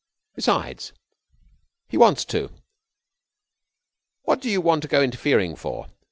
Besides, 0.33 0.93
he 1.87 1.95
wants 1.95 2.25
to. 2.25 2.49
What 4.23 4.41
do 4.41 4.49
you 4.49 4.59
want 4.59 4.81
to 4.81 4.87
go 4.87 4.99
interfering 5.03 5.55
for?" 5.55 5.89